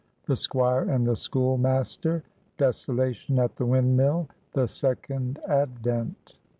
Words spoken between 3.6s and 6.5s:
WINDMILL.—THE SECOND ADVENT.